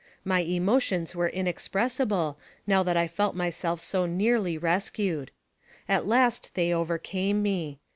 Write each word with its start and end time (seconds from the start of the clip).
My 0.25 0.39
emotions 0.39 1.15
were 1.15 1.29
inexpressible, 1.29 2.39
now 2.65 2.81
that 2.81 2.97
I 2.97 3.05
felt 3.07 3.35
myself 3.35 3.79
so 3.79 4.07
nearly 4.07 4.57
rescued. 4.57 5.29
At 5.87 6.07
last 6.07 6.55
they 6.55 6.73
overcame 6.73 7.43
me. 7.43 7.77